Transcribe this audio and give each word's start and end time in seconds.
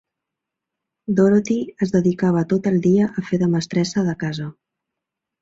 Dorothy 1.19 1.57
es 1.87 1.93
dedicava 1.97 2.43
tot 2.55 2.71
el 2.73 2.81
dia 2.87 3.11
a 3.11 3.25
fer 3.29 3.41
de 3.43 3.51
mestressa 3.53 4.07
de 4.11 4.19
casa. 4.27 4.49